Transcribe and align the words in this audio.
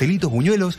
telitos 0.00 0.30
buñuelos. 0.30 0.78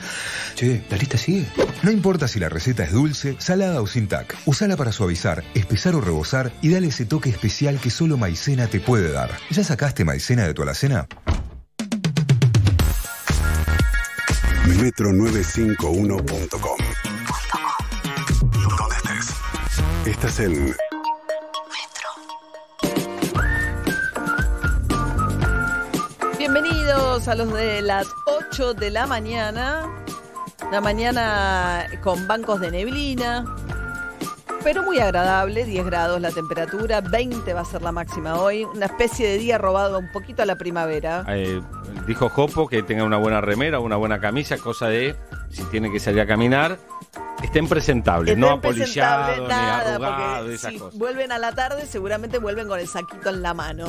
Che, 0.55 0.83
¿la 0.89 0.97
lista 0.97 1.17
sigue? 1.17 1.45
No 1.83 1.91
importa 1.91 2.27
si 2.27 2.39
la 2.39 2.49
receta 2.49 2.83
es 2.83 2.91
dulce, 2.91 3.35
salada 3.37 3.79
o 3.81 3.87
sin 3.87 4.07
tac. 4.07 4.35
Usala 4.45 4.75
para 4.75 4.91
suavizar, 4.91 5.43
espesar 5.53 5.95
o 5.95 6.01
rebosar 6.01 6.51
y 6.61 6.69
dale 6.69 6.87
ese 6.87 7.05
toque 7.05 7.29
especial 7.29 7.79
que 7.79 7.91
solo 7.91 8.17
maicena 8.17 8.67
te 8.67 8.79
puede 8.79 9.11
dar. 9.11 9.29
¿Ya 9.51 9.63
sacaste 9.63 10.03
maicena 10.03 10.47
de 10.47 10.55
tu 10.55 10.63
alacena? 10.63 11.07
Metro951.com 14.65 16.77
¿Dónde 18.77 18.95
estés? 18.95 19.35
Estás 20.07 20.39
en 20.39 20.75
Bienvenidos 26.53 27.29
a 27.29 27.35
los 27.35 27.53
de 27.53 27.81
las 27.81 28.13
8 28.25 28.73
de 28.73 28.91
la 28.91 29.07
mañana. 29.07 29.89
La 30.69 30.81
mañana 30.81 31.85
con 32.03 32.27
bancos 32.27 32.59
de 32.59 32.71
neblina, 32.71 33.45
pero 34.61 34.83
muy 34.83 34.99
agradable, 34.99 35.63
10 35.63 35.85
grados 35.85 36.19
la 36.19 36.29
temperatura, 36.29 36.99
20 36.99 37.53
va 37.53 37.61
a 37.61 37.65
ser 37.65 37.81
la 37.81 37.93
máxima 37.93 38.37
hoy, 38.37 38.65
una 38.65 38.87
especie 38.87 39.29
de 39.29 39.37
día 39.37 39.57
robado 39.57 39.97
un 39.97 40.11
poquito 40.11 40.43
a 40.43 40.45
la 40.45 40.57
primavera. 40.57 41.23
Eh, 41.29 41.61
dijo 42.05 42.27
Jopo 42.27 42.67
que 42.67 42.83
tenga 42.83 43.05
una 43.05 43.17
buena 43.17 43.39
remera, 43.39 43.79
una 43.79 43.95
buena 43.95 44.19
camisa, 44.19 44.57
cosa 44.57 44.87
de, 44.87 45.15
si 45.51 45.63
tiene 45.65 45.89
que 45.89 46.01
salir 46.01 46.19
a 46.19 46.27
caminar, 46.27 46.77
estén 47.41 47.69
presentables, 47.69 48.37
no 48.37 48.55
Estén 48.55 48.71
apolillados, 48.71 49.47
ni 49.47 49.53
arrugados, 49.53 50.49
esas 50.49 50.73
si 50.73 50.79
cosas. 50.79 50.99
vuelven 50.99 51.31
a 51.31 51.37
la 51.37 51.53
tarde 51.53 51.85
seguramente 51.85 52.39
vuelven 52.39 52.67
con 52.67 52.77
el 52.77 52.89
saquito 52.89 53.29
en 53.29 53.41
la 53.41 53.53
mano. 53.53 53.85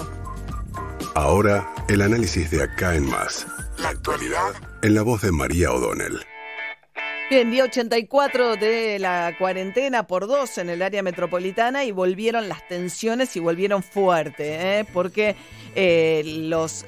Ahora 1.14 1.68
el 1.88 2.00
análisis 2.00 2.50
de 2.50 2.62
acá 2.62 2.94
en 2.94 3.08
más. 3.08 3.46
La 3.78 3.90
actualidad 3.90 4.52
en 4.82 4.94
la 4.94 5.02
voz 5.02 5.22
de 5.22 5.32
María 5.32 5.70
O'Donnell. 5.72 6.24
Bien, 7.32 7.50
día 7.50 7.64
84 7.64 8.56
de 8.56 8.98
la 8.98 9.34
cuarentena 9.38 10.06
por 10.06 10.27
dos 10.27 10.58
en 10.58 10.69
el 10.69 10.83
área 10.83 11.02
metropolitana 11.02 11.83
y 11.83 11.91
volvieron 11.91 12.47
las 12.47 12.69
tensiones 12.69 13.34
y 13.36 13.41
volvieron 13.41 13.83
fuerte, 13.83 14.80
¿eh? 14.80 14.84
porque 14.92 15.34
eh, 15.75 16.22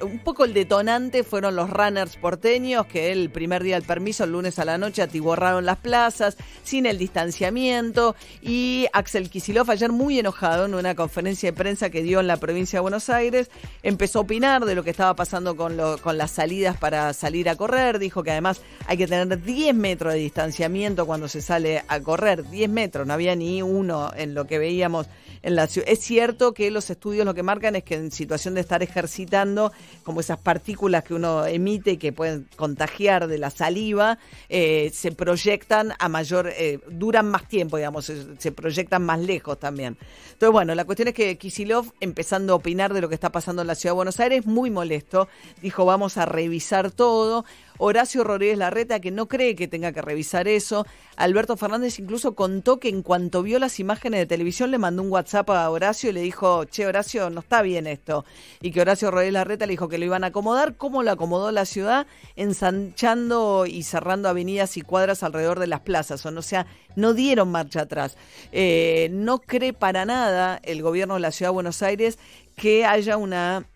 un 0.03 0.19
poco 0.19 0.45
el 0.45 0.53
detonante 0.53 1.25
fueron 1.25 1.57
los 1.57 1.71
runners 1.71 2.17
porteños 2.17 2.85
que 2.85 3.11
el 3.11 3.31
primer 3.31 3.63
día 3.63 3.77
del 3.77 3.85
permiso, 3.85 4.25
el 4.25 4.33
lunes 4.33 4.59
a 4.59 4.67
la 4.67 4.77
noche, 4.77 5.01
atiborraron 5.01 5.65
las 5.65 5.79
plazas 5.79 6.37
sin 6.63 6.85
el 6.85 6.99
distanciamiento 6.99 8.15
y 8.43 8.87
Axel 8.93 9.31
Kisilov 9.31 9.71
ayer 9.71 9.93
muy 9.93 10.19
enojado 10.19 10.67
en 10.67 10.75
una 10.75 10.95
conferencia 10.95 11.51
de 11.53 11.57
prensa 11.57 11.89
que 11.89 12.03
dio 12.03 12.21
en 12.21 12.27
la 12.27 12.37
provincia 12.37 12.77
de 12.77 12.83
Buenos 12.83 13.09
Aires 13.09 13.51
empezó 13.83 14.19
a 14.19 14.23
opinar 14.23 14.67
de 14.67 14.75
lo 14.75 14.85
que 14.85 14.91
estaba 14.91 15.17
pasando 15.17 15.57
con, 15.57 15.79
con 16.03 16.19
las 16.19 16.33
salidas 16.33 16.77
para 16.77 17.15
salir 17.15 17.49
a 17.49 17.57
correr, 17.57 17.99
dijo 17.99 18.23
que 18.23 18.33
además 18.33 18.61
hay 18.87 18.99
que 18.99 19.07
tener 19.07 19.43
10 19.43 19.75
metros 19.75 20.13
de 20.13 20.34
distanciamiento 20.35 21.07
cuando 21.07 21.29
se 21.29 21.41
sale 21.41 21.85
a 21.87 22.01
correr, 22.01 22.51
10 22.51 22.69
metros, 22.69 23.07
no 23.07 23.15
había 23.15 23.37
ni 23.37 23.63
uno 23.63 24.11
en 24.17 24.35
lo 24.35 24.49
que 24.49 24.59
veíamos 24.59 25.07
en 25.45 25.55
la 25.55 25.69
ciudad. 25.69 25.89
Es 25.89 26.01
cierto 26.01 26.55
que 26.55 26.73
los 26.73 26.91
estudios 26.91 27.25
lo 27.25 27.35
que 27.35 27.45
marcan 27.45 27.77
es 27.77 27.85
que 27.85 27.95
en 27.95 28.11
situación 28.11 28.55
de 28.55 28.61
estar 28.61 28.83
ejercitando, 28.83 29.71
como 30.03 30.19
esas 30.19 30.41
partículas 30.41 31.05
que 31.05 31.15
uno 31.15 31.47
emite 31.47 31.93
y 31.93 31.97
que 31.99 32.13
pueden 32.13 32.49
contagiar 32.57 33.29
de 33.29 33.39
la 33.39 33.51
saliva, 33.51 34.19
eh, 34.49 34.91
se 34.93 35.13
proyectan 35.13 35.93
a 36.01 36.09
mayor, 36.09 36.49
eh, 36.49 36.81
duran 36.91 37.31
más 37.31 37.47
tiempo, 37.47 37.77
digamos, 37.77 38.07
se, 38.07 38.37
se 38.39 38.51
proyectan 38.51 39.05
más 39.05 39.21
lejos 39.21 39.61
también. 39.61 39.97
Entonces, 40.33 40.51
bueno, 40.51 40.75
la 40.75 40.85
cuestión 40.85 41.09
es 41.09 41.15
que 41.15 41.39
Kisilov, 41.39 41.93
empezando 42.01 42.55
a 42.55 42.57
opinar 42.57 42.93
de 42.93 43.01
lo 43.01 43.09
que 43.09 43.15
está 43.15 43.31
pasando 43.31 43.63
en 43.63 43.69
la 43.69 43.77
ciudad 43.77 43.93
de 43.93 43.97
Buenos 43.97 44.19
Aires, 44.19 44.47
muy 44.47 44.71
molesto, 44.71 45.29
dijo, 45.63 45.85
vamos 45.85 46.17
a 46.17 46.27
revisar 46.27 46.91
todo. 46.91 47.45
Horacio 47.79 48.23
Rodríguez 48.23 48.59
Larreta, 48.59 49.01
que 49.01 49.11
no 49.11 49.27
cree 49.27 49.57
que 49.57 49.67
tenga 49.67 49.93
que 49.93 50.01
revisar 50.01 50.14
eso. 50.15 50.87
Alberto 51.17 51.57
Fernández 51.57 51.99
incluso 51.99 52.35
contó 52.35 52.81
que 52.81 52.89
en 52.89 53.03
cuanto 53.03 53.43
vio 53.43 53.59
las 53.59 53.79
imágenes 53.79 54.21
de 54.21 54.27
televisión 54.27 54.71
le 54.71 54.79
mandó 54.79 55.03
un 55.03 55.11
WhatsApp 55.11 55.49
a 55.51 55.71
Horacio 55.71 56.11
y 56.11 56.13
le 56.13 56.21
dijo, 56.21 56.65
che, 56.65 56.87
Horacio, 56.87 57.31
no 57.31 57.41
está 57.41 57.63
bien 57.63 57.87
esto. 57.87 58.25
Y 58.61 58.73
que 58.73 58.81
Horacio 58.81 59.11
Rodríguez 59.11 59.35
Larreta 59.35 59.67
le 59.67 59.73
dijo 59.73 59.89
que 59.89 59.99
lo 59.99 60.05
iban 60.05 60.25
a 60.25 60.29
acomodar. 60.29 60.77
¿Cómo 60.77 61.03
lo 61.03 61.13
acomodó 61.13 61.53
la 61.53 61.67
ciudad? 61.67 62.07
Ensanchando 62.37 63.67
y 63.67 63.85
cerrando 63.85 64.29
avenidas 64.29 64.77
y 64.77 64.81
cuadras 64.81 65.23
alrededor 65.23 65.61
de 65.61 65.69
las 65.69 65.81
plazas. 65.81 66.25
O 66.27 66.43
sea, 66.43 66.67
no 66.97 67.15
dieron 67.15 67.51
marcha 67.51 67.83
atrás. 67.83 68.17
Eh, 68.53 69.09
no 69.13 69.39
cree 69.39 69.73
para 69.73 70.05
nada 70.05 70.61
el 70.65 70.83
gobierno 70.83 71.15
de 71.15 71.21
la 71.21 71.31
ciudad 71.31 71.51
de 71.51 71.55
Buenos 71.55 71.83
Aires 71.83 72.19
que 72.57 72.85
haya 72.85 73.17
una 73.17 73.67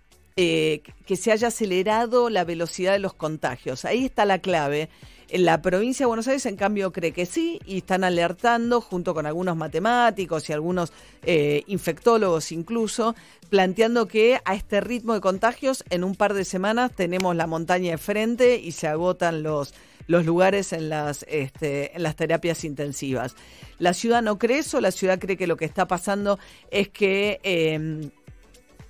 eh, 0.40 0.82
que 1.04 1.16
se 1.16 1.32
haya 1.32 1.48
acelerado 1.48 2.30
la 2.30 2.44
velocidad 2.44 2.92
de 2.92 3.00
los 3.00 3.12
contagios. 3.12 3.84
Ahí 3.84 4.04
está 4.04 4.24
la 4.24 4.38
clave. 4.38 4.88
La 5.30 5.60
provincia 5.60 6.04
de 6.04 6.08
Buenos 6.08 6.26
Aires, 6.26 6.46
en 6.46 6.56
cambio, 6.56 6.90
cree 6.90 7.12
que 7.12 7.26
sí 7.26 7.60
y 7.66 7.78
están 7.78 8.02
alertando, 8.02 8.80
junto 8.80 9.12
con 9.12 9.26
algunos 9.26 9.56
matemáticos 9.56 10.48
y 10.48 10.54
algunos 10.54 10.90
eh, 11.22 11.64
infectólogos 11.66 12.50
incluso, 12.50 13.14
planteando 13.50 14.06
que 14.06 14.40
a 14.46 14.54
este 14.54 14.80
ritmo 14.80 15.12
de 15.12 15.20
contagios, 15.20 15.84
en 15.90 16.02
un 16.02 16.14
par 16.14 16.32
de 16.32 16.46
semanas 16.46 16.92
tenemos 16.92 17.36
la 17.36 17.46
montaña 17.46 17.90
de 17.90 17.98
frente 17.98 18.56
y 18.56 18.72
se 18.72 18.88
agotan 18.88 19.42
los, 19.42 19.74
los 20.06 20.24
lugares 20.24 20.72
en 20.72 20.88
las, 20.88 21.26
este, 21.28 21.94
en 21.94 22.04
las 22.04 22.16
terapias 22.16 22.64
intensivas. 22.64 23.36
La 23.78 23.92
ciudad 23.92 24.22
no 24.22 24.38
cree 24.38 24.60
eso, 24.60 24.80
la 24.80 24.92
ciudad 24.92 25.18
cree 25.18 25.36
que 25.36 25.46
lo 25.46 25.58
que 25.58 25.66
está 25.66 25.86
pasando 25.86 26.38
es 26.70 26.88
que... 26.88 27.38
eh, 27.42 28.10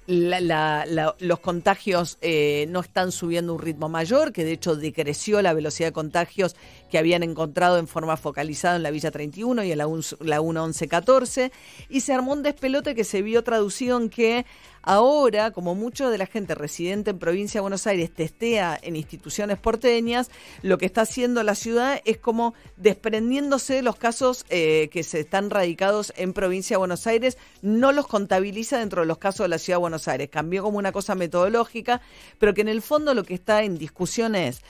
la- 0.09 0.41
la- 0.41 0.87
la- 0.87 1.15
los 1.19 1.39
contagios 1.41 2.17
eh, 2.23 2.67
no 2.71 2.81
están 2.81 3.13
subiendo 3.13 3.53
un 3.55 3.61
ritmo 3.61 3.91
mayor, 3.91 4.33
que 4.33 4.43
de 4.43 4.53
hecho 4.53 4.75
decreció 4.75 5.43
la 5.43 5.53
velocidad 5.53 5.89
de 5.89 5.93
contagios 5.93 6.57
que 6.91 6.97
habían 6.97 7.23
encontrado 7.23 7.77
en 7.79 7.87
forma 7.87 8.17
focalizada 8.17 8.77
en 8.77 8.83
la 8.83 8.91
Villa 8.91 9.11
31 9.11 9.63
y 9.65 9.73
en 9.73 9.77
la, 9.79 9.87
UN 9.87 10.03
la 10.21 10.41
1114, 10.41 11.53
y 11.91 12.01
se 12.01 12.15
armó 12.15 12.33
un 12.33 12.43
despelote 12.43 12.95
que 12.95 13.05
se 13.05 13.21
vio 13.21 13.45
traducido 13.45 13.99
en 14.01 14.09
que 14.09 14.47
ahora, 14.89 15.51
como 15.51 15.75
mucho 15.75 16.09
de 16.09 16.17
la 16.17 16.25
gente 16.25 16.55
residente 16.55 17.11
en 17.11 17.19
provincia 17.19 17.59
de 17.59 17.63
Buenos 17.63 17.87
Aires 17.87 18.11
testea 18.11 18.79
en 18.81 18.97
instituciones 18.97 19.59
porteñas, 19.59 20.31
lo 20.63 20.79
que 20.79 20.87
está 20.87 21.03
haciendo 21.03 21.43
la 21.43 21.55
ciudad 21.55 22.01
es 22.07 22.17
como 22.17 22.55
desprendiéndose 22.79 23.75
de 23.75 23.83
los 23.83 23.97
casos 23.97 24.47
eh, 24.49 24.89
que 24.91 25.03
se 25.03 25.21
están 25.21 25.51
radicados 25.51 26.15
en 26.17 26.33
provincia 26.33 26.75
de 26.75 26.79
Buenos 26.79 27.07
Aires, 27.07 27.37
no 27.61 27.93
los 27.93 28.07
contabiliza 28.07 28.79
dentro 28.79 29.03
de 29.03 29.07
los 29.07 29.19
casos 29.19 29.45
de 29.45 29.49
la 29.49 29.59
ciudad 29.59 29.77
de 29.77 29.83
Buenos 29.83 30.09
Aires. 30.09 30.31
Cambió 30.31 30.63
como 30.63 30.79
una 30.79 30.93
cosa 30.93 31.15
metodológica, 31.15 32.01
pero 32.39 32.55
que 32.55 32.63
en 32.63 32.69
el 32.69 32.81
fondo 32.81 33.13
lo 33.13 33.25
que 33.25 33.35
está 33.35 33.63
en 33.65 33.77
discusión 33.77 34.35
es 34.35 34.63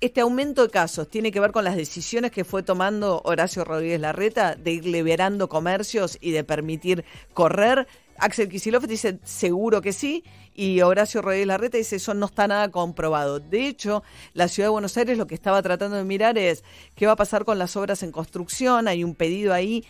este 0.00 0.20
aumento 0.20 0.62
de 0.62 0.70
casos 0.70 1.08
tiene 1.08 1.32
que 1.32 1.40
ver 1.40 1.52
con 1.52 1.64
las 1.64 1.76
decisiones 1.76 2.30
que 2.30 2.44
fue 2.44 2.62
tomando 2.62 3.22
Horacio 3.24 3.64
Rodríguez 3.64 4.00
Larreta 4.00 4.54
de 4.54 4.72
ir 4.72 4.86
liberando 4.86 5.48
comercios 5.48 6.18
y 6.20 6.32
de 6.32 6.44
permitir 6.44 7.04
correr. 7.32 7.86
Axel 8.18 8.48
Kicillof 8.48 8.86
dice 8.86 9.18
seguro 9.24 9.80
que 9.80 9.92
sí 9.92 10.22
y 10.54 10.80
Horacio 10.82 11.20
Rodríguez 11.22 11.48
Larreta 11.48 11.78
dice 11.78 11.96
eso 11.96 12.14
no 12.14 12.26
está 12.26 12.46
nada 12.46 12.70
comprobado. 12.70 13.40
De 13.40 13.66
hecho, 13.66 14.02
la 14.34 14.48
ciudad 14.48 14.68
de 14.68 14.72
Buenos 14.72 14.96
Aires 14.96 15.18
lo 15.18 15.26
que 15.26 15.34
estaba 15.34 15.62
tratando 15.62 15.96
de 15.96 16.04
mirar 16.04 16.38
es 16.38 16.64
qué 16.94 17.06
va 17.06 17.12
a 17.12 17.16
pasar 17.16 17.44
con 17.44 17.58
las 17.58 17.76
obras 17.76 18.02
en 18.02 18.12
construcción. 18.12 18.88
Hay 18.88 19.04
un 19.04 19.14
pedido 19.14 19.52
ahí 19.52 19.84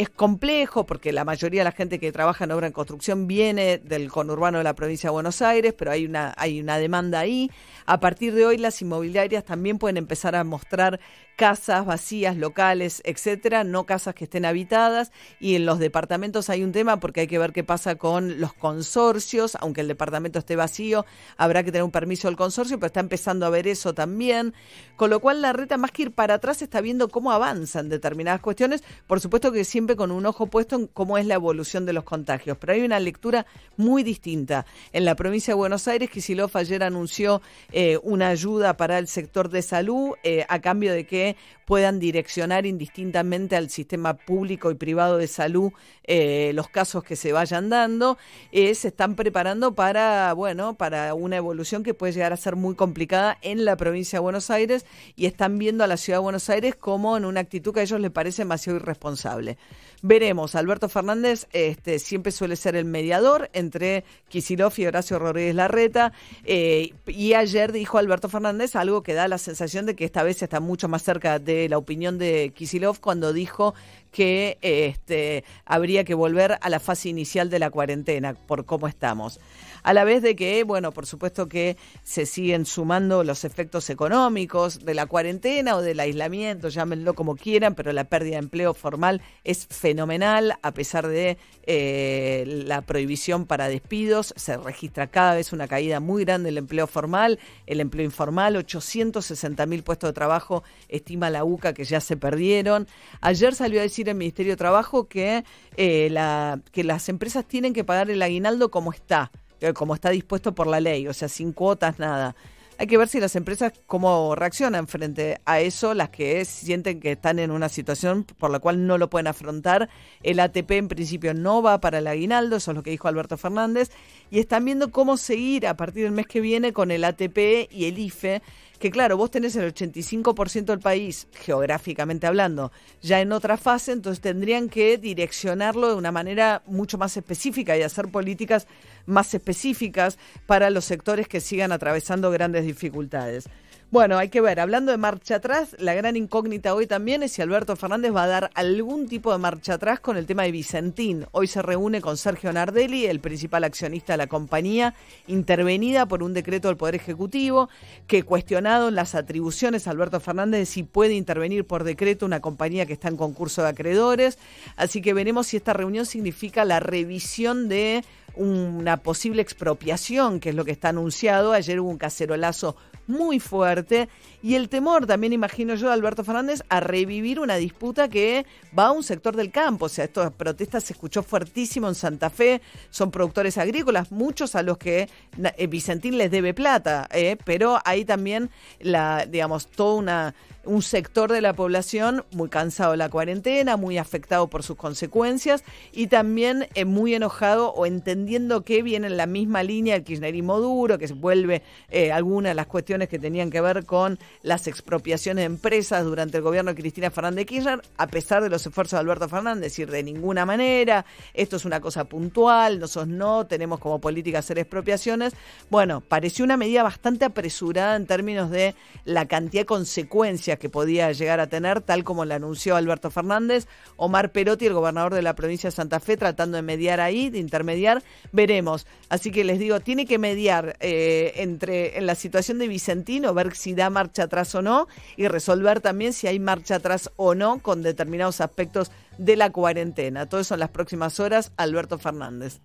es 0.00 0.08
complejo 0.08 0.86
porque 0.86 1.12
la 1.12 1.26
mayoría 1.26 1.60
de 1.60 1.64
la 1.64 1.72
gente 1.72 1.98
que 1.98 2.10
trabaja 2.10 2.44
en 2.44 2.52
obra 2.52 2.66
en 2.66 2.72
construcción 2.72 3.26
viene 3.26 3.76
del 3.76 4.10
conurbano 4.10 4.56
de 4.56 4.64
la 4.64 4.74
provincia 4.74 5.08
de 5.08 5.12
Buenos 5.12 5.42
Aires, 5.42 5.74
pero 5.76 5.90
hay 5.90 6.06
una, 6.06 6.32
hay 6.38 6.58
una 6.58 6.78
demanda 6.78 7.20
ahí. 7.20 7.50
A 7.84 8.00
partir 8.00 8.34
de 8.34 8.46
hoy 8.46 8.56
las 8.56 8.80
inmobiliarias 8.80 9.44
también 9.44 9.76
pueden 9.76 9.98
empezar 9.98 10.34
a 10.36 10.42
mostrar 10.42 11.00
casas 11.40 11.86
vacías, 11.86 12.36
locales, 12.36 13.00
etcétera, 13.06 13.64
no 13.64 13.86
casas 13.86 14.14
que 14.14 14.24
estén 14.24 14.44
habitadas. 14.44 15.10
Y 15.40 15.54
en 15.54 15.64
los 15.64 15.78
departamentos 15.78 16.50
hay 16.50 16.62
un 16.62 16.70
tema 16.70 17.00
porque 17.00 17.20
hay 17.20 17.28
que 17.28 17.38
ver 17.38 17.54
qué 17.54 17.64
pasa 17.64 17.94
con 17.94 18.42
los 18.42 18.52
consorcios, 18.52 19.56
aunque 19.58 19.80
el 19.80 19.88
departamento 19.88 20.38
esté 20.38 20.54
vacío, 20.54 21.06
habrá 21.38 21.62
que 21.62 21.72
tener 21.72 21.84
un 21.84 21.92
permiso 21.92 22.28
del 22.28 22.36
consorcio, 22.36 22.78
pero 22.78 22.88
está 22.88 23.00
empezando 23.00 23.46
a 23.46 23.48
ver 23.48 23.66
eso 23.68 23.94
también. 23.94 24.52
Con 24.96 25.08
lo 25.08 25.20
cual 25.20 25.40
la 25.40 25.54
reta, 25.54 25.78
más 25.78 25.92
que 25.92 26.02
ir 26.02 26.10
para 26.12 26.34
atrás, 26.34 26.60
está 26.60 26.82
viendo 26.82 27.08
cómo 27.08 27.32
avanzan 27.32 27.88
determinadas 27.88 28.42
cuestiones. 28.42 28.84
Por 29.06 29.20
supuesto 29.20 29.50
que 29.50 29.64
siempre 29.64 29.96
con 29.96 30.10
un 30.10 30.26
ojo 30.26 30.48
puesto 30.48 30.76
en 30.76 30.88
cómo 30.88 31.16
es 31.16 31.24
la 31.24 31.36
evolución 31.36 31.86
de 31.86 31.94
los 31.94 32.04
contagios. 32.04 32.58
Pero 32.60 32.74
hay 32.74 32.82
una 32.82 33.00
lectura 33.00 33.46
muy 33.78 34.02
distinta. 34.02 34.66
En 34.92 35.06
la 35.06 35.16
provincia 35.16 35.52
de 35.52 35.56
Buenos 35.56 35.88
Aires, 35.88 36.10
Kicillof 36.10 36.54
ayer 36.54 36.82
anunció 36.82 37.40
eh, 37.72 37.98
una 38.02 38.28
ayuda 38.28 38.76
para 38.76 38.98
el 38.98 39.08
sector 39.08 39.48
de 39.48 39.62
salud 39.62 40.10
eh, 40.22 40.44
a 40.46 40.60
cambio 40.60 40.92
de 40.92 41.06
que 41.06 41.29
puedan 41.64 42.00
direccionar 42.00 42.66
indistintamente 42.66 43.56
al 43.56 43.70
sistema 43.70 44.14
público 44.14 44.70
y 44.70 44.74
privado 44.74 45.18
de 45.18 45.28
salud 45.28 45.72
eh, 46.04 46.52
los 46.54 46.68
casos 46.68 47.04
que 47.04 47.16
se 47.16 47.32
vayan 47.32 47.68
dando. 47.68 48.18
Eh, 48.52 48.74
se 48.74 48.88
están 48.88 49.14
preparando 49.14 49.74
para, 49.74 50.32
bueno, 50.32 50.74
para 50.74 51.14
una 51.14 51.36
evolución 51.36 51.82
que 51.82 51.94
puede 51.94 52.12
llegar 52.12 52.32
a 52.32 52.36
ser 52.36 52.56
muy 52.56 52.74
complicada 52.74 53.38
en 53.42 53.64
la 53.64 53.76
provincia 53.76 54.18
de 54.18 54.22
Buenos 54.22 54.50
Aires 54.50 54.86
y 55.16 55.26
están 55.26 55.58
viendo 55.58 55.84
a 55.84 55.86
la 55.86 55.96
ciudad 55.96 56.18
de 56.18 56.24
Buenos 56.24 56.50
Aires 56.50 56.74
como 56.74 57.16
en 57.16 57.24
una 57.24 57.40
actitud 57.40 57.72
que 57.72 57.80
a 57.80 57.82
ellos 57.84 58.00
les 58.00 58.10
parece 58.10 58.42
demasiado 58.42 58.78
irresponsable. 58.78 59.58
Veremos, 60.02 60.54
Alberto 60.54 60.88
Fernández 60.88 61.46
este, 61.52 61.98
siempre 61.98 62.32
suele 62.32 62.56
ser 62.56 62.74
el 62.74 62.86
mediador 62.86 63.50
entre 63.52 64.04
Kisilov 64.28 64.72
y 64.78 64.86
Horacio 64.86 65.18
Rodríguez 65.18 65.54
Larreta. 65.54 66.12
Eh, 66.44 66.94
y 67.06 67.34
ayer 67.34 67.70
dijo 67.70 67.98
Alberto 67.98 68.30
Fernández 68.30 68.76
algo 68.76 69.02
que 69.02 69.12
da 69.12 69.28
la 69.28 69.36
sensación 69.36 69.84
de 69.84 69.94
que 69.94 70.06
esta 70.06 70.22
vez 70.22 70.42
está 70.42 70.58
mucho 70.58 70.88
más 70.88 71.02
cerca 71.10 71.40
de 71.40 71.68
la 71.68 71.76
opinión 71.76 72.18
de 72.18 72.52
Kisilov 72.54 73.00
cuando 73.00 73.32
dijo 73.32 73.74
que 74.10 74.58
este, 74.60 75.44
habría 75.64 76.04
que 76.04 76.14
volver 76.14 76.58
a 76.60 76.68
la 76.68 76.80
fase 76.80 77.08
inicial 77.08 77.50
de 77.50 77.58
la 77.58 77.70
cuarentena 77.70 78.34
por 78.34 78.64
cómo 78.64 78.88
estamos 78.88 79.40
a 79.82 79.92
la 79.92 80.04
vez 80.04 80.22
de 80.22 80.36
que, 80.36 80.62
bueno, 80.64 80.92
por 80.92 81.06
supuesto 81.06 81.48
que 81.48 81.76
se 82.02 82.26
siguen 82.26 82.66
sumando 82.66 83.24
los 83.24 83.44
efectos 83.44 83.90
económicos 83.90 84.84
de 84.84 84.94
la 84.94 85.06
cuarentena 85.06 85.76
o 85.76 85.82
del 85.82 86.00
aislamiento, 86.00 86.68
llámenlo 86.68 87.14
como 87.14 87.36
quieran, 87.36 87.74
pero 87.74 87.92
la 87.92 88.04
pérdida 88.04 88.32
de 88.32 88.44
empleo 88.44 88.74
formal 88.74 89.22
es 89.44 89.66
fenomenal, 89.66 90.54
a 90.62 90.72
pesar 90.72 91.06
de 91.06 91.38
eh, 91.64 92.44
la 92.46 92.82
prohibición 92.82 93.46
para 93.46 93.68
despidos, 93.68 94.34
se 94.36 94.56
registra 94.56 95.08
cada 95.08 95.34
vez 95.34 95.52
una 95.52 95.68
caída 95.68 96.00
muy 96.00 96.24
grande 96.24 96.48
del 96.48 96.58
empleo 96.58 96.86
formal, 96.86 97.38
el 97.66 97.80
empleo 97.80 98.04
informal, 98.04 98.56
860 98.56 99.66
mil 99.66 99.82
puestos 99.82 100.10
de 100.10 100.14
trabajo, 100.14 100.62
estima 100.88 101.30
la 101.30 101.44
UCA 101.44 101.72
que 101.72 101.84
ya 101.84 102.00
se 102.00 102.16
perdieron. 102.16 102.86
Ayer 103.20 103.54
salió 103.54 103.80
a 103.80 103.82
decir 103.82 103.99
el 104.08 104.16
Ministerio 104.16 104.52
de 104.52 104.56
Trabajo 104.56 105.08
que, 105.08 105.44
eh, 105.76 106.08
la, 106.10 106.60
que 106.72 106.84
las 106.84 107.08
empresas 107.08 107.44
tienen 107.46 107.72
que 107.72 107.84
pagar 107.84 108.10
el 108.10 108.22
aguinaldo 108.22 108.70
como 108.70 108.92
está. 108.92 109.30
Eh, 109.60 109.74
como 109.74 109.94
está 109.94 110.10
dispuesto 110.10 110.54
por 110.54 110.66
la 110.66 110.80
ley, 110.80 111.06
o 111.06 111.12
sea, 111.12 111.28
sin 111.28 111.52
cuotas, 111.52 111.98
nada. 111.98 112.34
Hay 112.78 112.86
que 112.86 112.96
ver 112.96 113.08
si 113.08 113.20
las 113.20 113.36
empresas 113.36 113.74
cómo 113.86 114.34
reaccionan 114.34 114.88
frente 114.88 115.38
a 115.44 115.60
eso, 115.60 115.92
las 115.92 116.08
que 116.08 116.42
sienten 116.46 116.98
que 116.98 117.12
están 117.12 117.38
en 117.38 117.50
una 117.50 117.68
situación 117.68 118.24
por 118.24 118.50
la 118.50 118.58
cual 118.58 118.86
no 118.86 118.96
lo 118.96 119.10
pueden 119.10 119.26
afrontar. 119.26 119.90
El 120.22 120.40
ATP 120.40 120.70
en 120.70 120.88
principio 120.88 121.34
no 121.34 121.60
va 121.60 121.78
para 121.82 121.98
el 121.98 122.06
aguinaldo, 122.06 122.56
eso 122.56 122.70
es 122.70 122.76
lo 122.78 122.82
que 122.82 122.90
dijo 122.90 123.06
Alberto 123.06 123.36
Fernández, 123.36 123.90
y 124.30 124.38
están 124.38 124.64
viendo 124.64 124.90
cómo 124.90 125.18
seguir 125.18 125.66
a 125.66 125.76
partir 125.76 126.04
del 126.04 126.12
mes 126.12 126.26
que 126.26 126.40
viene 126.40 126.72
con 126.72 126.90
el 126.90 127.04
ATP 127.04 127.70
y 127.70 127.84
el 127.84 127.98
IFE, 127.98 128.40
que 128.80 128.90
claro, 128.90 129.18
vos 129.18 129.30
tenés 129.30 129.54
el 129.56 129.74
85% 129.74 130.64
del 130.64 130.80
país, 130.80 131.28
geográficamente 131.32 132.26
hablando, 132.26 132.72
ya 133.02 133.20
en 133.20 133.30
otra 133.30 133.58
fase, 133.58 133.92
entonces 133.92 134.22
tendrían 134.22 134.70
que 134.70 134.96
direccionarlo 134.96 135.90
de 135.90 135.96
una 135.96 136.10
manera 136.10 136.62
mucho 136.64 136.96
más 136.96 137.14
específica 137.18 137.76
y 137.76 137.82
hacer 137.82 138.08
políticas 138.08 138.66
más 139.04 139.34
específicas 139.34 140.18
para 140.46 140.70
los 140.70 140.86
sectores 140.86 141.28
que 141.28 141.42
sigan 141.42 141.72
atravesando 141.72 142.30
grandes 142.30 142.64
dificultades. 142.64 143.50
Bueno, 143.92 144.18
hay 144.18 144.28
que 144.28 144.40
ver, 144.40 144.60
hablando 144.60 144.92
de 144.92 144.98
marcha 144.98 145.34
atrás, 145.34 145.74
la 145.80 145.94
gran 145.94 146.14
incógnita 146.14 146.76
hoy 146.76 146.86
también 146.86 147.24
es 147.24 147.32
si 147.32 147.42
Alberto 147.42 147.74
Fernández 147.74 148.14
va 148.14 148.22
a 148.22 148.28
dar 148.28 148.50
algún 148.54 149.08
tipo 149.08 149.32
de 149.32 149.38
marcha 149.38 149.74
atrás 149.74 149.98
con 149.98 150.16
el 150.16 150.26
tema 150.26 150.44
de 150.44 150.52
Vicentín. 150.52 151.26
Hoy 151.32 151.48
se 151.48 151.60
reúne 151.60 152.00
con 152.00 152.16
Sergio 152.16 152.52
Nardelli, 152.52 153.06
el 153.06 153.18
principal 153.18 153.64
accionista 153.64 154.12
de 154.12 154.18
la 154.18 154.28
compañía, 154.28 154.94
intervenida 155.26 156.06
por 156.06 156.22
un 156.22 156.34
decreto 156.34 156.68
del 156.68 156.76
Poder 156.76 156.94
Ejecutivo, 156.94 157.68
que 158.06 158.22
cuestionado 158.22 158.92
las 158.92 159.16
atribuciones 159.16 159.88
Alberto 159.88 160.20
Fernández 160.20 160.68
si 160.68 160.84
puede 160.84 161.14
intervenir 161.14 161.66
por 161.66 161.82
decreto 161.82 162.26
una 162.26 162.38
compañía 162.38 162.86
que 162.86 162.92
está 162.92 163.08
en 163.08 163.16
concurso 163.16 163.62
de 163.62 163.70
acreedores. 163.70 164.38
Así 164.76 165.02
que 165.02 165.14
veremos 165.14 165.48
si 165.48 165.56
esta 165.56 165.72
reunión 165.72 166.06
significa 166.06 166.64
la 166.64 166.78
revisión 166.78 167.68
de 167.68 168.04
una 168.40 168.96
posible 168.96 169.42
expropiación, 169.42 170.40
que 170.40 170.48
es 170.48 170.54
lo 170.54 170.64
que 170.64 170.70
está 170.70 170.88
anunciado. 170.88 171.52
Ayer 171.52 171.78
hubo 171.78 171.90
un 171.90 171.98
cacerolazo 171.98 172.74
muy 173.06 173.38
fuerte 173.38 174.08
y 174.42 174.54
el 174.54 174.70
temor, 174.70 175.06
también 175.06 175.34
imagino 175.34 175.74
yo, 175.74 175.88
de 175.88 175.92
Alberto 175.92 176.24
Fernández, 176.24 176.62
a 176.70 176.80
revivir 176.80 177.38
una 177.38 177.56
disputa 177.56 178.08
que 178.08 178.46
va 178.78 178.86
a 178.86 178.92
un 178.92 179.02
sector 179.02 179.36
del 179.36 179.50
campo. 179.50 179.86
O 179.86 179.88
sea, 179.90 180.06
estas 180.06 180.32
protestas 180.32 180.84
se 180.84 180.94
escuchó 180.94 181.22
fuertísimo 181.22 181.86
en 181.88 181.94
Santa 181.94 182.30
Fe, 182.30 182.62
son 182.88 183.10
productores 183.10 183.58
agrícolas, 183.58 184.10
muchos 184.10 184.54
a 184.54 184.62
los 184.62 184.78
que 184.78 185.10
eh, 185.58 185.66
Vicentín 185.66 186.16
les 186.16 186.30
debe 186.30 186.54
plata, 186.54 187.08
eh, 187.12 187.36
pero 187.44 187.78
hay 187.84 188.06
también, 188.06 188.48
la, 188.78 189.26
digamos, 189.26 189.66
toda 189.66 189.96
una 189.96 190.34
un 190.70 190.82
sector 190.82 191.32
de 191.32 191.40
la 191.40 191.52
población 191.52 192.24
muy 192.30 192.48
cansado 192.48 192.92
de 192.92 192.96
la 192.96 193.08
cuarentena, 193.08 193.76
muy 193.76 193.98
afectado 193.98 194.46
por 194.46 194.62
sus 194.62 194.76
consecuencias 194.76 195.64
y 195.92 196.06
también 196.06 196.68
eh, 196.74 196.84
muy 196.84 197.12
enojado 197.12 197.72
o 197.72 197.86
entendiendo 197.86 198.62
que 198.62 198.80
viene 198.84 199.08
en 199.08 199.16
la 199.16 199.26
misma 199.26 199.64
línea 199.64 199.96
el 199.96 200.04
kirchnerismo 200.04 200.60
duro, 200.60 200.96
que 200.96 201.08
se 201.08 201.14
vuelve 201.14 201.62
eh, 201.90 202.12
algunas 202.12 202.50
de 202.52 202.54
las 202.54 202.68
cuestiones 202.68 203.08
que 203.08 203.18
tenían 203.18 203.50
que 203.50 203.60
ver 203.60 203.84
con 203.84 204.20
las 204.42 204.68
expropiaciones 204.68 205.42
de 205.42 205.46
empresas 205.46 206.04
durante 206.04 206.36
el 206.36 206.44
gobierno 206.44 206.72
de 206.72 206.80
Cristina 206.80 207.10
Fernández 207.10 207.46
Kirchner, 207.46 207.82
a 207.96 208.06
pesar 208.06 208.40
de 208.40 208.48
los 208.48 208.64
esfuerzos 208.64 208.92
de 208.92 209.00
Alberto 209.00 209.28
Fernández, 209.28 209.62
decir 209.62 209.90
de 209.90 210.04
ninguna 210.04 210.46
manera, 210.46 211.04
esto 211.34 211.56
es 211.56 211.64
una 211.64 211.80
cosa 211.80 212.04
puntual, 212.04 212.78
nosotros 212.78 213.08
no 213.08 213.44
tenemos 213.44 213.80
como 213.80 214.00
política 214.00 214.38
hacer 214.38 214.60
expropiaciones. 214.60 215.32
Bueno, 215.68 216.00
pareció 216.00 216.44
una 216.44 216.56
medida 216.56 216.84
bastante 216.84 217.24
apresurada 217.24 217.96
en 217.96 218.06
términos 218.06 218.50
de 218.50 218.76
la 219.04 219.26
cantidad 219.26 219.62
de 219.62 219.66
consecuencias 219.66 220.59
que 220.60 220.68
podía 220.68 221.10
llegar 221.10 221.40
a 221.40 221.48
tener, 221.48 221.80
tal 221.80 222.04
como 222.04 222.24
lo 222.24 222.34
anunció 222.34 222.76
Alberto 222.76 223.10
Fernández, 223.10 223.66
Omar 223.96 224.30
Perotti, 224.30 224.66
el 224.66 224.74
gobernador 224.74 225.14
de 225.14 225.22
la 225.22 225.34
provincia 225.34 225.70
de 225.70 225.74
Santa 225.74 225.98
Fe, 225.98 226.16
tratando 226.16 226.56
de 226.56 226.62
mediar 226.62 227.00
ahí, 227.00 227.30
de 227.30 227.38
intermediar, 227.38 228.04
veremos. 228.30 228.86
Así 229.08 229.32
que 229.32 229.42
les 229.42 229.58
digo, 229.58 229.80
tiene 229.80 230.06
que 230.06 230.18
mediar 230.18 230.76
eh, 230.78 231.32
entre 231.36 231.98
en 231.98 232.06
la 232.06 232.14
situación 232.14 232.58
de 232.58 232.68
Vicentino, 232.68 233.34
ver 233.34 233.56
si 233.56 233.74
da 233.74 233.90
marcha 233.90 234.24
atrás 234.24 234.54
o 234.54 234.62
no, 234.62 234.86
y 235.16 235.26
resolver 235.26 235.80
también 235.80 236.12
si 236.12 236.28
hay 236.28 236.38
marcha 236.38 236.76
atrás 236.76 237.10
o 237.16 237.34
no 237.34 237.58
con 237.58 237.82
determinados 237.82 238.40
aspectos 238.40 238.92
de 239.18 239.36
la 239.36 239.50
cuarentena. 239.50 240.26
Todo 240.26 240.40
eso 240.40 240.54
en 240.54 240.60
las 240.60 240.70
próximas 240.70 241.18
horas, 241.18 241.52
Alberto 241.56 241.98
Fernández. 241.98 242.60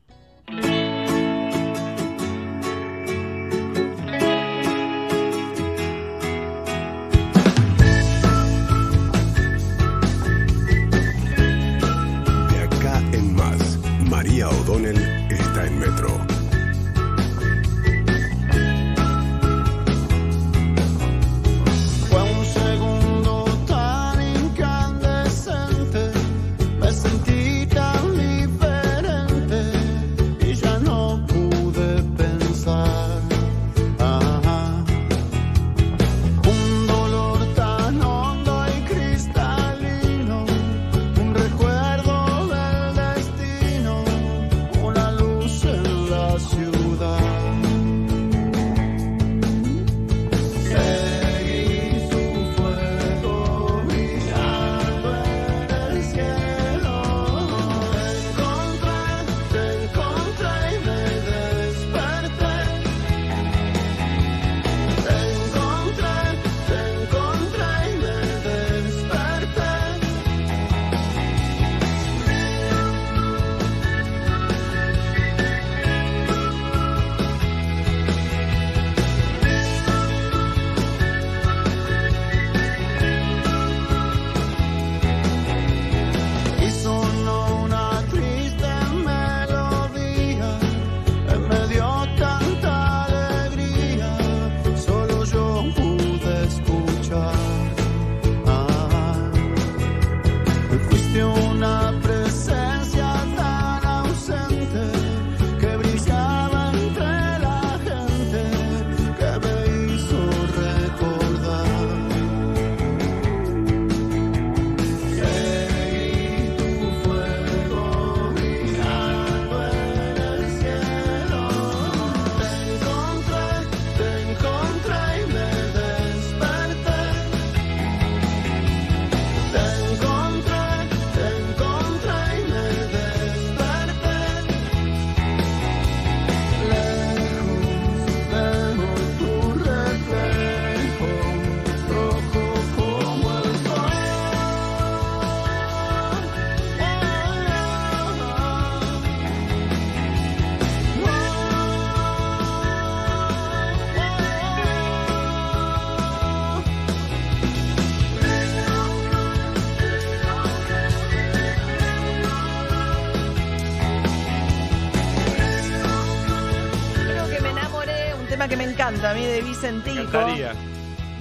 Encanta 168.89 169.11
a 169.11 169.13
mí 169.13 169.25
de 169.25 169.41
Vicentico. 169.41 169.99
Encantaría. 170.01 170.53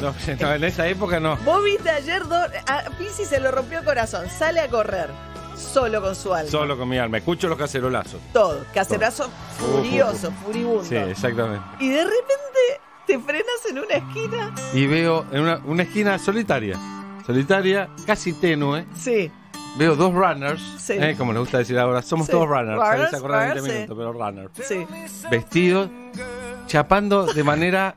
No, 0.01 0.15
no, 0.41 0.53
en 0.55 0.65
esa 0.65 0.87
época 0.89 1.21
no. 1.21 1.37
Vos 1.39 1.63
viste 1.65 1.89
ayer, 1.91 2.27
dos- 2.27 2.49
a 2.67 2.83
Pisi 2.99 3.25
se 3.25 3.41
lo 3.41 3.51
rompió 3.51 3.79
el 3.79 3.85
corazón, 3.85 4.27
sale 4.29 4.61
a 4.61 4.69
correr, 4.69 5.09
solo 5.57 6.03
con 6.03 6.15
su 6.15 6.35
alma. 6.35 6.51
Solo 6.51 6.77
con 6.77 6.89
mi 6.89 6.99
alma. 6.99 7.19
Escucho 7.19 7.49
los 7.49 7.57
cacerolazos. 7.59 8.21
Todo, 8.33 8.65
caserazo 8.75 9.31
furioso, 9.59 10.33
furibundo. 10.45 10.85
Sí, 10.85 10.97
exactamente. 10.97 11.65
Y 11.81 11.89
de 11.91 12.03
repente 12.05 12.81
te 13.07 13.19
frenas 13.19 13.67
en 13.71 13.79
una 13.79 13.95
esquina. 13.95 14.55
Y 14.73 14.87
veo 14.87 15.25
en 15.33 15.41
una, 15.43 15.61
una 15.65 15.83
esquina 15.85 16.19
solitaria. 16.19 16.79
Solitaria, 17.25 17.89
casi 18.07 18.33
tenue. 18.35 18.85
Sí, 18.97 19.31
Veo 19.77 19.97
dos 19.97 20.13
runners. 20.15 20.63
Sí. 20.79 20.93
eh, 20.93 21.17
como 21.19 21.33
les 21.33 21.41
gusta 21.41 21.59
decir 21.59 21.77
ahora. 21.81 22.01
Somos 22.01 22.27
Sí. 22.27 22.33
todos 22.33 22.47
runners. 22.47 22.79
Runners, 22.79 23.11
Salís 23.11 23.15
a 23.15 23.21
correr 23.21 23.57
en 23.59 23.65
20 23.65 23.65
runners, 23.65 23.65
sí. 23.65 23.73
minutos, 23.73 23.97
pero 23.99 24.13
runners. 24.13 24.51
sí. 25.23 25.29
Vestidos, 25.31 25.91
chapando 26.67 27.27
de 27.27 27.45
manera 27.45 27.97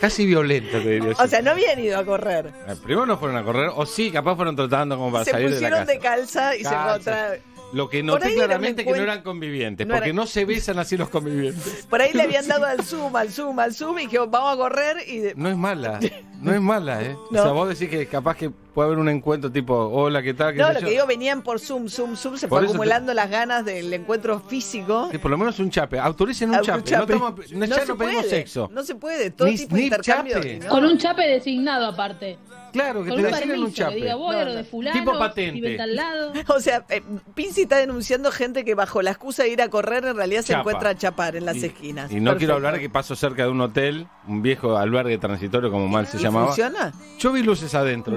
casi 0.00 0.26
violenta, 0.26 0.72
te 0.72 0.90
diría 0.90 1.12
yo. 1.12 1.22
O 1.24 1.26
sea, 1.26 1.40
no 1.42 1.52
habían 1.52 1.78
ido 1.80 1.98
a 1.98 2.04
correr. 2.04 2.52
Eh, 2.68 2.74
Primero 2.82 3.06
no 3.06 3.18
fueron 3.18 3.36
a 3.36 3.42
correr, 3.44 3.70
o 3.74 3.86
sí, 3.86 4.10
capaz 4.10 4.36
fueron 4.36 4.54
tratando 4.56 4.96
como 4.96 5.12
para 5.12 5.24
Se 5.24 5.30
salir 5.32 5.48
de 5.50 5.60
la 5.60 5.68
pusieron 5.68 5.78
casa. 5.80 5.92
de 5.92 5.98
calza 5.98 6.56
y 6.56 6.64
se 6.64 6.74
encontraron. 6.74 7.38
Lo 7.72 7.88
que 7.90 8.00
noté 8.00 8.32
claramente 8.32 8.84
que 8.84 8.90
no 8.90 8.96
eran 8.96 9.22
convivientes, 9.22 9.84
no 9.86 9.94
porque 9.94 10.10
era- 10.10 10.14
no 10.16 10.26
se 10.28 10.44
besan 10.44 10.78
así 10.78 10.96
los 10.96 11.08
convivientes. 11.08 11.84
Por 11.90 12.00
ahí 12.00 12.12
le 12.12 12.22
habían 12.22 12.46
dado 12.48 12.64
al 12.64 12.84
zoom, 12.84 13.14
al 13.16 13.32
zoom, 13.32 13.58
al 13.58 13.74
zoom 13.74 13.98
y 13.98 14.02
dijeron, 14.02 14.30
vamos 14.30 14.54
a 14.54 14.56
correr 14.56 14.98
y... 15.08 15.18
de- 15.18 15.34
No 15.34 15.48
es 15.48 15.56
mala, 15.56 15.98
no 16.40 16.52
es 16.54 16.60
mala, 16.60 17.02
¿eh? 17.02 17.16
No. 17.30 17.40
O 17.40 17.42
sea, 17.42 17.52
vos 17.52 17.68
decís 17.68 17.88
que 17.88 18.06
capaz 18.06 18.36
que 18.36 18.50
puede 18.50 18.86
haber 18.88 18.98
un 18.98 19.08
encuentro 19.08 19.50
tipo, 19.50 19.74
hola, 19.74 20.22
¿qué 20.22 20.34
tal? 20.34 20.52
¿Qué 20.52 20.60
No, 20.60 20.72
lo 20.72 20.80
yo? 20.80 20.86
que 20.86 20.92
digo, 20.92 21.06
venían 21.06 21.42
por 21.42 21.58
zoom, 21.60 21.88
zoom, 21.88 22.14
zoom, 22.16 22.36
se 22.36 22.46
Por 22.48 22.58
fue 22.58 22.66
te- 22.66 22.72
acumulando 22.74 23.14
las 23.14 23.30
ganas 23.30 23.64
del 23.64 23.92
encuentro 23.92 24.38
físico. 24.40 25.08
Sí, 25.10 25.18
por 25.18 25.30
lo 25.30 25.38
menos 25.38 25.58
un 25.58 25.70
chape. 25.70 25.98
Autoricen 25.98 26.50
un 26.50 26.60
chape. 26.60 26.82
chape. 26.82 27.14
No, 27.14 27.28
estamos- 27.28 27.52
no- 27.52 27.64
ya 27.66 27.80
se 27.80 27.86
no 27.86 27.96
pedimos 27.96 28.22
puede, 28.24 28.30
sexo. 28.30 28.68
No 28.72 28.82
se 28.82 28.94
puede, 28.96 29.30
todo 29.30 29.48
Ni- 29.48 29.56
tipo 29.56 29.76
de. 29.76 30.60
Con 30.68 30.84
un 30.84 30.98
chape 30.98 31.22
designado 31.26 31.86
aparte. 31.86 32.38
Claro, 32.72 33.02
que 33.04 33.08
Con 33.08 33.18
te 33.20 33.24
un 33.24 33.30
designen 33.30 33.48
permiso, 33.48 33.66
un 33.68 33.72
chape. 33.72 33.94
que 33.94 34.00
diga 34.02 34.14
voy 34.16 34.34
No, 34.34 34.40
a 34.42 34.44
lo 34.44 34.50
no. 34.50 34.56
de 34.56 34.64
fulano, 34.64 34.98
Tipo 34.98 35.18
patente. 35.18 35.80
al 35.80 35.96
lado. 35.96 36.32
O 36.54 36.60
sea, 36.60 36.84
eh, 36.90 37.02
Pinci 37.34 37.62
está 37.62 37.76
denunciando 37.78 38.30
gente 38.30 38.64
que 38.66 38.74
bajo 38.74 39.00
la 39.00 39.12
excusa 39.12 39.44
de 39.44 39.48
ir 39.48 39.62
a 39.62 39.68
correr 39.70 40.04
en 40.04 40.14
realidad 40.16 40.42
se 40.42 40.52
encuentra 40.52 40.90
a 40.90 40.94
chapar 40.94 41.36
en 41.36 41.46
las 41.46 41.56
Y- 41.56 41.66
esquinas. 41.66 42.12
Y 42.12 42.20
no 42.20 42.36
quiero 42.36 42.52
hablar 42.54 42.74
de 42.74 42.80
que 42.80 42.90
paso 42.90 43.16
cerca 43.16 43.44
de 43.44 43.48
un 43.50 43.62
hotel, 43.62 44.06
un 44.28 44.42
viejo 44.42 44.76
albergue 44.76 45.16
transitorio 45.16 45.70
como 45.70 45.88
mal 45.88 46.06
se 46.06 46.18
¿Y 46.18 46.20
llamaba. 46.26 46.46
funciona? 46.46 46.92
Yo 47.18 47.32
vi 47.32 47.42
luces 47.42 47.74
adentro, 47.74 48.12
no, 48.12 48.14